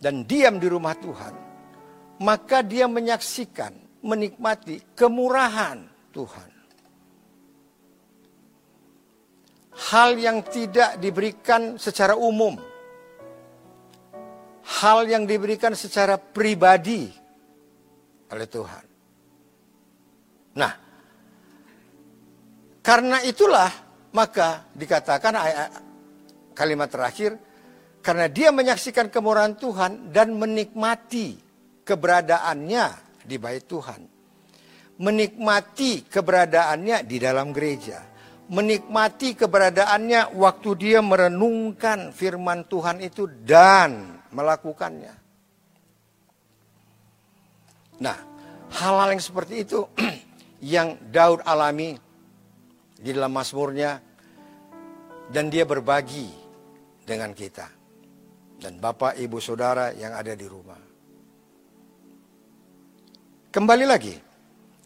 [0.01, 1.50] dan diam di rumah Tuhan
[2.21, 3.73] maka dia menyaksikan,
[4.05, 5.81] menikmati kemurahan
[6.13, 6.49] Tuhan.
[9.91, 12.61] Hal yang tidak diberikan secara umum.
[14.61, 17.09] Hal yang diberikan secara pribadi
[18.29, 18.85] oleh Tuhan.
[20.61, 20.73] Nah,
[22.85, 23.71] karena itulah
[24.13, 25.33] maka dikatakan
[26.53, 27.35] kalimat terakhir,
[28.05, 31.50] karena dia menyaksikan kemurahan Tuhan dan menikmati
[31.85, 32.85] keberadaannya
[33.25, 34.01] di bait Tuhan.
[35.01, 38.05] Menikmati keberadaannya di dalam gereja.
[38.51, 45.13] Menikmati keberadaannya waktu dia merenungkan firman Tuhan itu dan melakukannya.
[48.01, 48.17] Nah,
[48.75, 49.87] hal-hal yang seperti itu
[50.75, 51.95] yang Daud alami
[52.97, 53.97] di dalam Mazmurnya
[55.31, 56.27] dan dia berbagi
[57.07, 57.81] dengan kita
[58.61, 60.90] dan Bapak, Ibu, Saudara yang ada di rumah.
[63.51, 64.15] Kembali lagi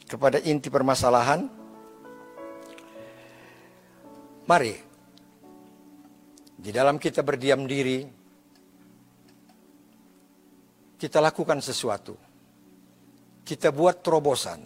[0.10, 1.46] kepada inti permasalahan.
[4.50, 4.74] Mari,
[6.58, 8.02] di dalam kita berdiam diri,
[10.98, 12.18] kita lakukan sesuatu.
[13.46, 14.66] Kita buat terobosan.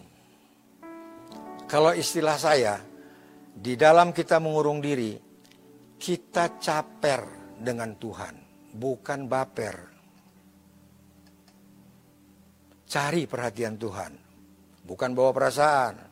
[1.67, 2.79] Kalau istilah saya,
[3.51, 5.19] di dalam kita mengurung diri,
[5.99, 8.35] kita caper dengan Tuhan,
[8.79, 9.88] bukan baper.
[12.89, 14.11] Cari perhatian Tuhan.
[14.81, 16.09] Bukan bawa perasaan.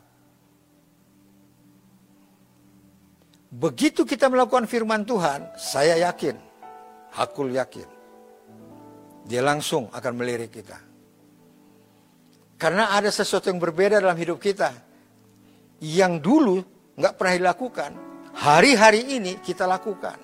[3.50, 6.36] Begitu kita melakukan firman Tuhan, saya yakin,
[7.16, 7.88] hakul yakin,
[9.24, 10.78] dia langsung akan melirik kita.
[12.60, 14.70] Karena ada sesuatu yang berbeda dalam hidup kita.
[15.80, 16.56] Yang dulu
[16.98, 17.90] nggak pernah dilakukan,
[18.36, 20.20] hari-hari ini kita lakukan.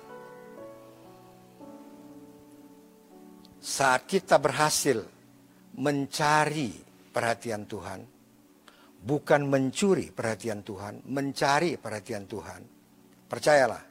[3.57, 5.14] Saat kita berhasil
[5.75, 6.71] mencari
[7.11, 7.99] perhatian Tuhan,
[9.03, 12.61] bukan mencuri perhatian Tuhan, mencari perhatian Tuhan.
[13.25, 13.83] Percayalah.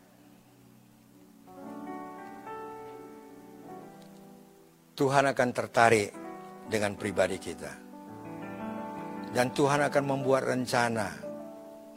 [4.95, 6.11] Tuhan akan tertarik
[6.70, 7.72] dengan pribadi kita.
[9.35, 11.11] Dan Tuhan akan membuat rencana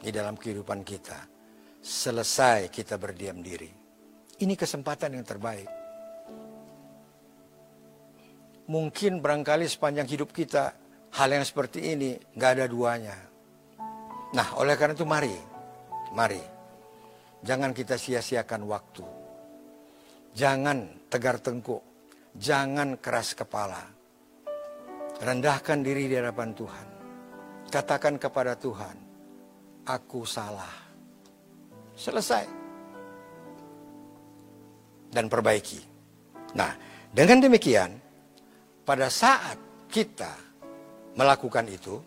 [0.02, 1.30] di dalam kehidupan kita.
[1.78, 3.70] Selesai kita berdiam diri.
[4.42, 5.77] Ini kesempatan yang terbaik.
[8.68, 10.76] Mungkin barangkali sepanjang hidup kita
[11.16, 13.16] hal yang seperti ini nggak ada duanya.
[14.36, 15.32] Nah, oleh karena itu mari,
[16.12, 16.42] mari,
[17.40, 19.04] jangan kita sia-siakan waktu.
[20.36, 21.80] Jangan tegar tengkuk,
[22.36, 23.80] jangan keras kepala.
[25.18, 26.86] Rendahkan diri di hadapan Tuhan.
[27.72, 28.96] Katakan kepada Tuhan,
[29.88, 30.76] aku salah.
[31.96, 32.44] Selesai.
[35.08, 35.80] Dan perbaiki.
[36.52, 36.76] Nah,
[37.10, 38.07] dengan demikian,
[38.88, 39.60] pada saat
[39.92, 40.32] kita
[41.12, 42.00] melakukan itu,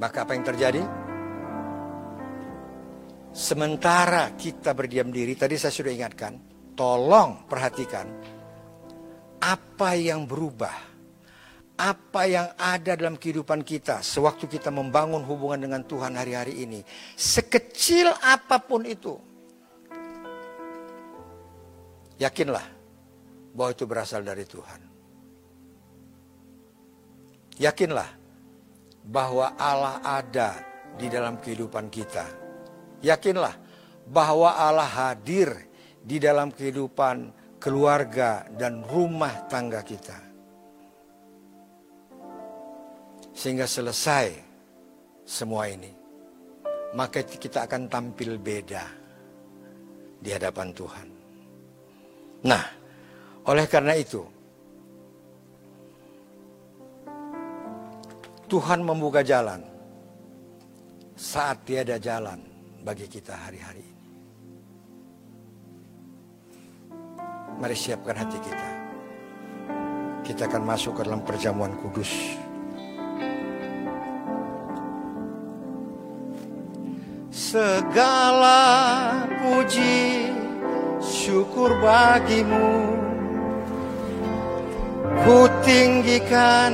[0.00, 0.80] maka apa yang terjadi?
[3.36, 6.40] Sementara kita berdiam diri, tadi saya sudah ingatkan,
[6.72, 8.08] tolong perhatikan
[9.44, 10.72] apa yang berubah,
[11.76, 16.80] apa yang ada dalam kehidupan kita sewaktu kita membangun hubungan dengan Tuhan hari-hari ini,
[17.12, 19.20] sekecil apa pun itu,
[22.16, 22.64] yakinlah
[23.52, 24.83] bahwa itu berasal dari Tuhan.
[27.58, 28.10] Yakinlah
[29.04, 30.58] bahwa Allah ada
[30.98, 32.26] di dalam kehidupan kita.
[33.04, 33.54] Yakinlah
[34.10, 35.52] bahwa Allah hadir
[36.02, 37.30] di dalam kehidupan
[37.62, 40.18] keluarga dan rumah tangga kita.
[43.34, 44.28] Sehingga selesai
[45.24, 45.90] semua ini,
[46.94, 48.84] maka kita akan tampil beda
[50.20, 51.08] di hadapan Tuhan.
[52.44, 52.64] Nah,
[53.48, 54.33] oleh karena itu,
[58.44, 59.64] Tuhan membuka jalan
[61.16, 62.40] saat tiada jalan
[62.84, 64.02] bagi kita hari-hari ini.
[67.54, 68.70] Mari siapkan hati kita.
[70.24, 72.10] Kita akan masuk ke dalam perjamuan kudus.
[77.30, 78.60] Segala
[79.40, 80.30] puji
[80.98, 82.94] syukur bagimu
[85.24, 86.72] Ku tinggikan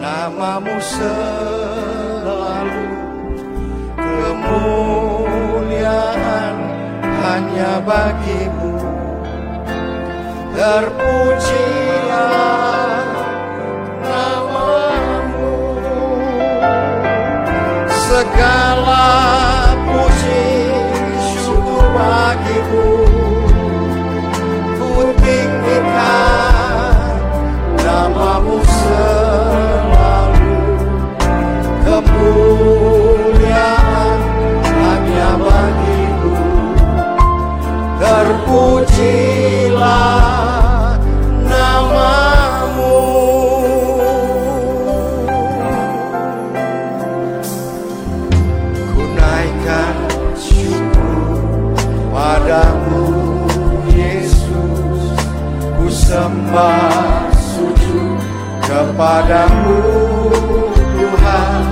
[0.00, 1.76] namamu selalu
[4.00, 5.76] kemuliaan
[7.20, 8.80] hanya bagimu.
[10.56, 12.32] Terpujilah
[14.00, 15.52] namamu.
[17.92, 19.06] Segala
[19.84, 20.74] puji
[21.38, 22.99] syukur bagimu
[38.50, 40.18] terpujilah
[41.46, 42.98] namamu.
[48.90, 49.94] Ku naikkan
[50.34, 51.78] syukur
[52.10, 53.06] padamu
[53.94, 55.14] Yesus.
[55.78, 58.18] Ku sembah sujud
[58.66, 59.78] kepadamu
[60.98, 61.62] Tuhan.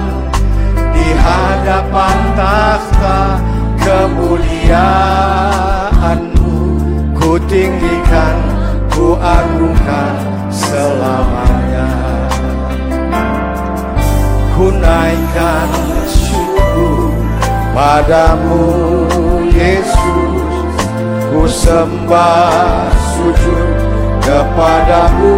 [0.95, 3.43] Di hadapan takhta
[3.83, 5.27] kemuliaanmu
[6.19, 6.28] ku
[7.69, 8.37] tinggikan
[8.89, 10.17] ku agungkan
[10.49, 11.89] selamanya.
[14.57, 15.69] Ku naikkan
[16.09, 17.13] syukur
[17.77, 18.65] padamu
[19.53, 20.77] Yesus.
[21.29, 23.69] Ku sembah sujud
[24.25, 25.37] kepadamu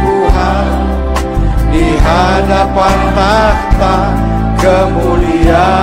[0.00, 0.72] Tuhan.
[1.70, 3.96] Di hadapan takhta
[4.58, 5.79] kemuliaanmu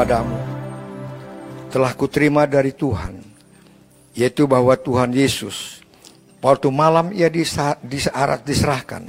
[0.00, 0.40] kepadamu
[1.68, 3.20] telah kuterima dari Tuhan,
[4.16, 5.84] yaitu bahwa Tuhan Yesus
[6.40, 9.04] waktu malam ia disarat diserahkan,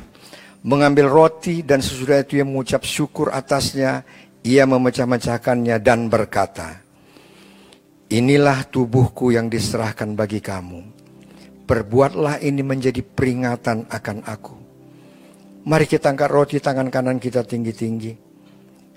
[0.67, 4.03] mengambil roti dan sesudah itu ia mengucap syukur atasnya,
[4.43, 6.83] ia memecah-mecahkannya dan berkata,
[8.11, 10.83] Inilah tubuhku yang diserahkan bagi kamu.
[11.71, 14.55] Perbuatlah ini menjadi peringatan akan aku.
[15.71, 18.11] Mari kita angkat roti tangan kanan kita tinggi-tinggi.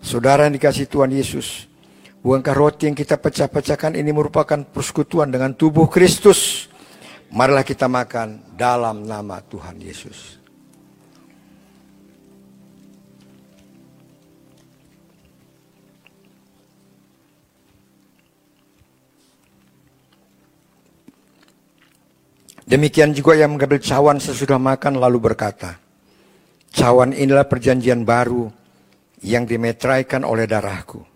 [0.02, 1.70] Saudara yang dikasih Tuhan Yesus,
[2.24, 6.72] bukankah roti yang kita pecah-pecahkan ini merupakan persekutuan dengan tubuh Kristus?
[7.28, 10.40] Marilah kita makan dalam nama Tuhan Yesus.
[22.64, 25.76] Demikian juga yang mengambil cawan sesudah makan lalu berkata,
[26.74, 28.50] Cawan inilah perjanjian baru
[29.22, 31.13] yang dimetraikan oleh darahku.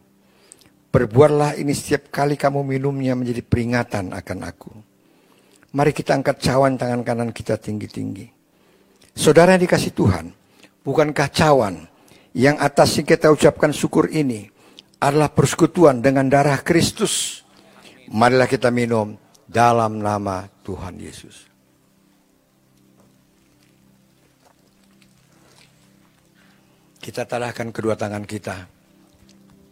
[0.88, 4.72] Perbuatlah ini setiap kali kamu minumnya menjadi peringatan akan aku.
[5.76, 8.24] Mari kita angkat cawan tangan kanan kita tinggi-tinggi.
[9.12, 10.32] Saudara yang dikasih Tuhan,
[10.80, 11.84] bukankah cawan
[12.32, 14.48] yang atas yang kita ucapkan syukur ini
[14.96, 17.44] adalah persekutuan dengan darah Kristus?
[18.08, 19.12] Marilah kita minum
[19.44, 21.44] dalam nama Tuhan Yesus.
[26.96, 28.77] Kita tadahkan kedua tangan kita.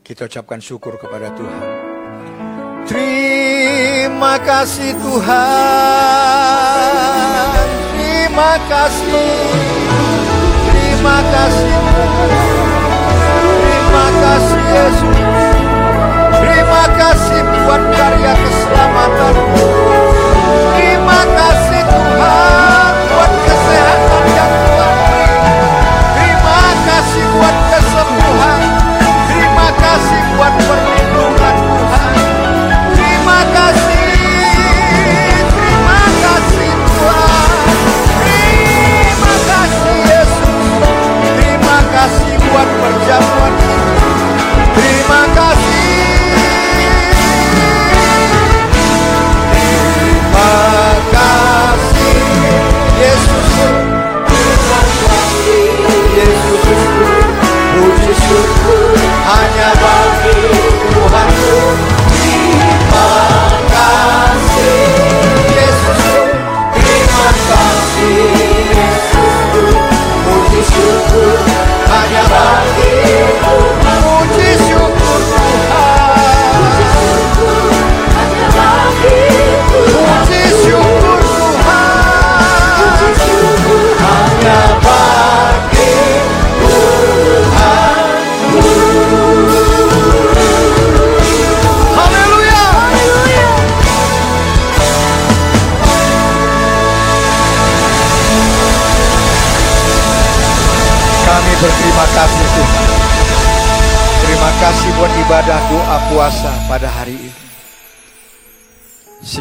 [0.06, 1.66] Kita ucapkan syukur kepada Tuhan.
[2.86, 5.34] Terima kasih Tuhan.
[7.90, 9.34] Terima kasih.
[10.62, 11.74] Terima kasih.
[13.50, 15.18] Terima kasih Yesus.
[16.38, 19.34] Terima kasih buat karya keselamatan.
[20.78, 26.14] Terima kasih Tuhan buat kesehatan yang buat kesembuhan.
[26.14, 27.56] Terima kasih buat
[30.66, 32.14] perlindungan Tuhan.
[32.92, 34.12] Terima kasih.
[35.48, 37.48] Terima kasih Tuhan.
[38.20, 40.56] Terima kasih Yesus.
[41.40, 43.55] Terima kasih buat perjamuan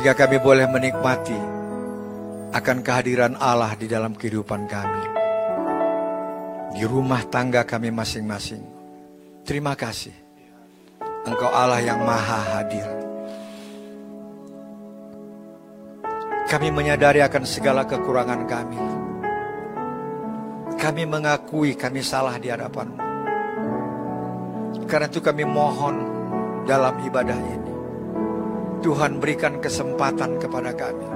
[0.06, 1.40] Sehingga kami boleh menikmati
[2.54, 5.06] akan kehadiran Allah di dalam kehidupan kami.
[6.78, 8.62] Di rumah tangga kami masing-masing.
[9.42, 10.14] Terima kasih.
[11.26, 12.86] Engkau Allah yang maha hadir.
[16.54, 18.78] Kami menyadari akan segala kekurangan kami
[20.78, 23.02] kami mengakui kami salah di hadapanmu.
[24.86, 25.98] Karena itu kami mohon
[26.70, 27.65] dalam ibadah ini.
[28.86, 31.10] Tuhan berikan kesempatan kepada kami.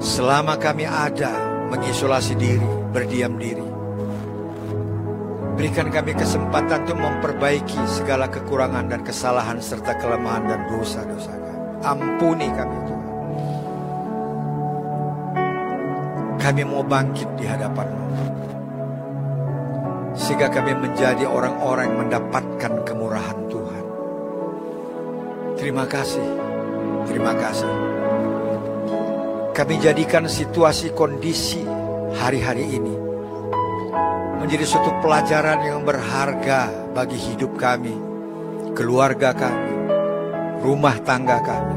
[0.00, 1.36] Selama kami ada
[1.68, 3.68] mengisolasi diri, berdiam diri.
[5.52, 11.60] Berikan kami kesempatan untuk memperbaiki segala kekurangan dan kesalahan serta kelemahan dan dosa-dosa kami.
[11.84, 13.08] Ampuni kami Tuhan.
[16.40, 18.06] Kami mau bangkit di hadapanmu.
[20.16, 23.57] Sehingga kami menjadi orang-orang yang mendapatkan kemurahan Tuhan.
[25.58, 26.28] Terima kasih.
[27.10, 27.72] Terima kasih.
[29.52, 31.66] Kami jadikan situasi kondisi
[32.14, 32.94] hari-hari ini
[34.38, 37.92] menjadi suatu pelajaran yang berharga bagi hidup kami,
[38.78, 39.74] keluarga kami,
[40.62, 41.76] rumah tangga kami.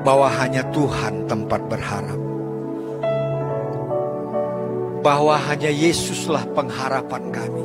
[0.00, 2.20] bahwa hanya Tuhan tempat berharap.
[5.00, 7.64] bahwa hanya Yesuslah pengharapan kami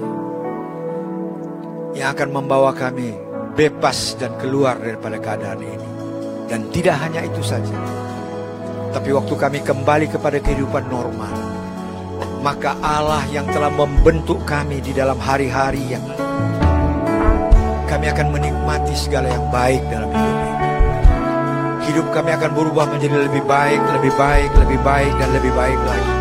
[1.96, 3.16] yang akan membawa kami
[3.56, 5.90] bebas dan keluar daripada keadaan ini.
[6.46, 7.74] Dan tidak hanya itu saja.
[8.92, 11.34] Tapi waktu kami kembali kepada kehidupan normal,
[12.44, 16.06] maka Allah yang telah membentuk kami di dalam hari-hari yang
[17.90, 20.54] kami akan menikmati segala yang baik dalam hidup ini.
[21.90, 26.12] Hidup kami akan berubah menjadi lebih baik, lebih baik, lebih baik, dan lebih baik lagi.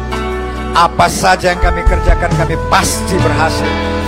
[0.75, 4.04] Apa saja yang kami kerjakan, kami pasti berhasil.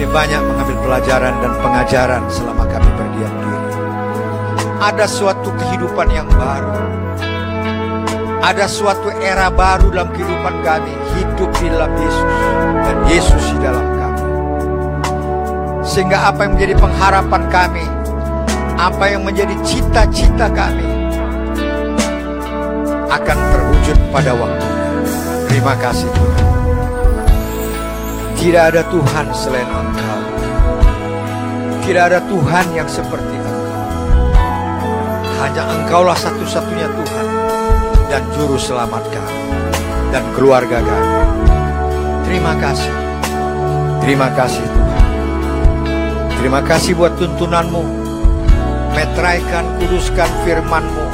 [0.00, 3.72] Kami banyak mengambil pelajaran dan pengajaran selama kami berdiam diri.
[4.80, 6.72] Ada suatu kehidupan yang baru
[8.40, 12.32] ada suatu era baru dalam kehidupan kami, hidup di dalam Yesus
[12.80, 14.24] dan Yesus di dalam kami.
[15.84, 17.84] Sehingga apa yang menjadi pengharapan kami,
[18.80, 20.88] apa yang menjadi cita-cita kami
[23.12, 24.68] akan terwujud pada waktu.
[25.52, 26.59] Terima kasih Tuhan.
[28.40, 30.20] Tidak ada Tuhan selain Engkau.
[31.84, 33.84] Tidak ada Tuhan yang seperti Engkau.
[35.44, 37.26] Hanya Engkaulah satu-satunya Tuhan
[38.08, 39.44] dan juru selamat kami
[40.08, 41.12] dan keluarga kami.
[42.24, 42.94] Terima kasih.
[44.00, 45.08] Terima kasih Tuhan.
[46.40, 47.84] Terima kasih buat tuntunanmu.
[48.96, 51.06] Metraikan, kuduskan firmanmu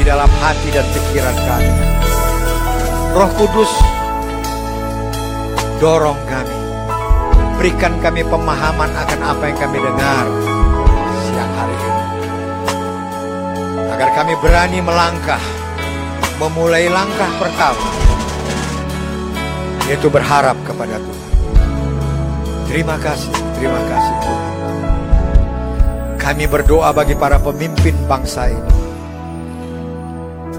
[0.00, 1.72] di dalam hati dan pikiran kami.
[3.12, 3.93] Roh Kudus,
[5.78, 6.58] dorong kami.
[7.58, 10.26] Berikan kami pemahaman akan apa yang kami dengar
[11.24, 12.04] siang hari ini.
[13.94, 15.42] Agar kami berani melangkah
[16.42, 17.88] memulai langkah pertama
[19.86, 21.32] yaitu berharap kepada Tuhan.
[22.64, 24.52] Terima kasih, terima kasih Tuhan.
[26.16, 28.72] Kami berdoa bagi para pemimpin bangsa ini.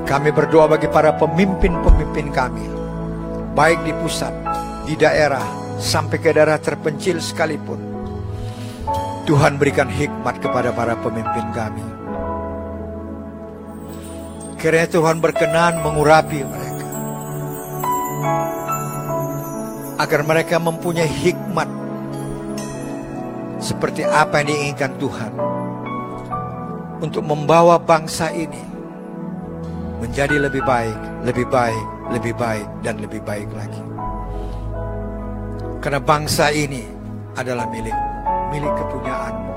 [0.06, 2.70] Kami berdoa bagi para pemimpin-pemimpin kami,
[3.58, 4.30] baik di pusat,
[4.86, 5.44] di daerah,
[5.82, 7.82] sampai ke daerah terpencil sekalipun.
[9.26, 11.96] Tuhan berikan hikmat kepada para pemimpin kami
[14.66, 16.88] Kiranya Tuhan berkenan mengurapi mereka.
[20.02, 21.70] Agar mereka mempunyai hikmat
[23.62, 25.32] seperti apa yang diinginkan Tuhan
[26.98, 28.66] untuk membawa bangsa ini
[30.02, 33.85] menjadi lebih baik, lebih baik, lebih baik, dan lebih baik lagi.
[35.86, 36.82] Karena bangsa ini
[37.38, 37.94] adalah milik
[38.50, 39.54] milik kepunyaanmu.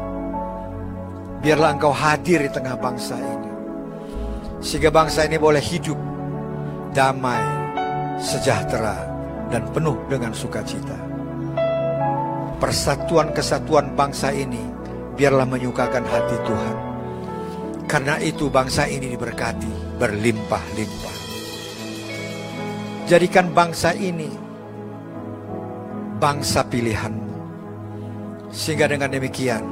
[1.40, 3.48] Biarlah engkau hadir di tengah bangsa ini.
[4.60, 5.96] Sehingga bangsa ini boleh hidup
[6.92, 7.40] damai,
[8.20, 9.08] sejahtera,
[9.48, 11.00] dan penuh dengan sukacita.
[12.60, 14.60] Persatuan kesatuan bangsa ini
[15.16, 16.76] biarlah menyukakan hati Tuhan.
[17.88, 21.16] Karena itu bangsa ini diberkati berlimpah-limpah.
[23.08, 24.47] Jadikan bangsa ini
[26.18, 27.30] bangsa pilihanmu.
[28.50, 29.62] Sehingga dengan demikian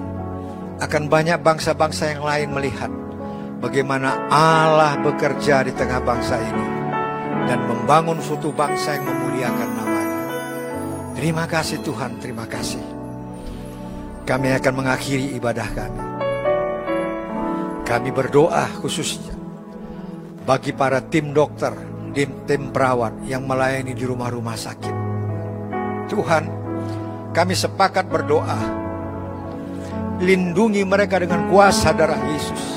[0.78, 2.92] akan banyak bangsa-bangsa yang lain melihat
[3.58, 6.66] bagaimana Allah bekerja di tengah bangsa ini
[7.50, 10.18] dan membangun suatu bangsa yang memuliakan namanya.
[11.16, 12.82] Terima kasih Tuhan, terima kasih.
[14.26, 16.02] Kami akan mengakhiri ibadah kami.
[17.86, 19.32] Kami berdoa khususnya
[20.42, 21.72] bagi para tim dokter,
[22.10, 25.05] tim, tim perawat yang melayani di rumah-rumah sakit.
[26.06, 26.44] Tuhan,
[27.34, 28.58] kami sepakat berdoa.
[30.16, 32.76] Lindungi mereka dengan kuasa darah Yesus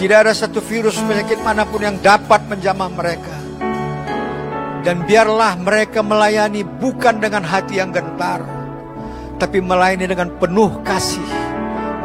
[0.00, 3.36] tidak ada satu virus penyakit mana pun yang dapat menjamah mereka.
[4.80, 8.40] Dan biarlah mereka melayani bukan dengan hati yang gentar,
[9.36, 11.28] tapi melayani dengan penuh kasih,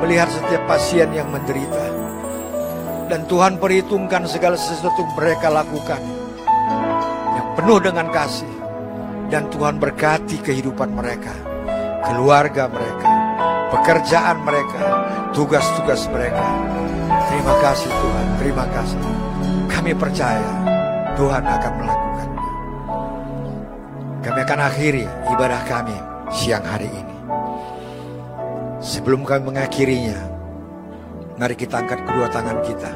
[0.04, 1.88] melihat setiap pasien yang menderita.
[3.08, 6.04] Dan Tuhan perhitungkan segala sesuatu yang mereka lakukan,
[7.32, 8.64] yang penuh dengan kasih.
[9.26, 11.34] Dan Tuhan berkati kehidupan mereka,
[12.05, 13.09] keluarga mereka,
[13.73, 14.82] pekerjaan mereka,
[15.34, 16.45] tugas-tugas mereka.
[17.34, 19.01] Terima kasih Tuhan, terima kasih.
[19.65, 20.51] Kami percaya
[21.17, 22.51] Tuhan akan melakukannya.
[24.23, 25.97] Kami akan akhiri ibadah kami
[26.32, 27.15] siang hari ini.
[28.86, 30.17] Sebelum kami mengakhirinya,
[31.41, 32.91] mari kita angkat kedua tangan kita.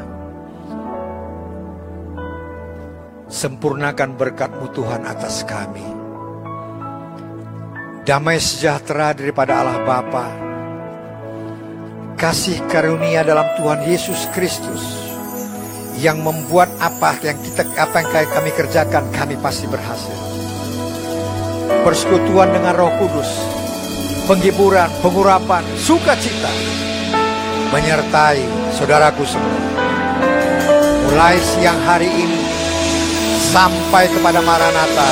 [3.29, 5.98] Sempurnakan berkatmu Tuhan atas kami.
[8.09, 10.33] Damai sejahtera daripada Allah Bapa,
[12.17, 14.81] kasih karunia dalam Tuhan Yesus Kristus
[16.01, 20.17] yang membuat apa yang kita apa yang kami kerjakan kami pasti berhasil.
[21.85, 23.29] Persekutuan dengan Roh Kudus,
[24.25, 26.49] penghiburan, pengurapan, sukacita
[27.69, 28.41] menyertai
[28.73, 29.61] saudaraku semua.
[31.13, 32.41] Mulai siang hari ini
[33.53, 35.09] sampai kepada Maranatha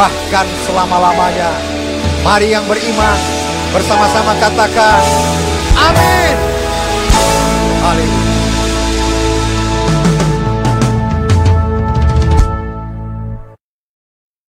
[0.00, 1.77] bahkan selama-lamanya.
[2.22, 3.18] Mari yang beriman
[3.70, 5.02] bersama-sama katakan
[5.76, 6.47] amin.